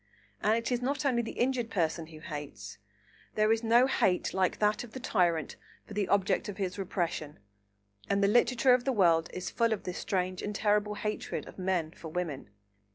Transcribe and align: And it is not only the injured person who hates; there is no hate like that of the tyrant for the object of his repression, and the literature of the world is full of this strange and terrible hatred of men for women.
And 0.41 0.55
it 0.57 0.71
is 0.71 0.81
not 0.81 1.05
only 1.05 1.21
the 1.21 1.33
injured 1.37 1.69
person 1.69 2.07
who 2.07 2.21
hates; 2.21 2.79
there 3.35 3.51
is 3.51 3.61
no 3.61 3.85
hate 3.85 4.33
like 4.33 4.57
that 4.57 4.83
of 4.83 4.93
the 4.93 4.99
tyrant 4.99 5.57
for 5.85 5.93
the 5.93 6.07
object 6.07 6.49
of 6.49 6.57
his 6.57 6.79
repression, 6.79 7.37
and 8.09 8.23
the 8.23 8.27
literature 8.27 8.73
of 8.73 8.83
the 8.83 8.91
world 8.93 9.29
is 9.31 9.51
full 9.51 9.71
of 9.71 9.83
this 9.83 9.99
strange 9.99 10.41
and 10.41 10.55
terrible 10.55 10.95
hatred 10.95 11.47
of 11.47 11.59
men 11.59 11.91
for 11.91 12.07
women. 12.07 12.49